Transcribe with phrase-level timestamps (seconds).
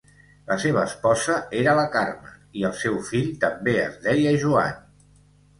[0.45, 4.85] La seva esposa era la Carme i el seu fill també es deia Joan.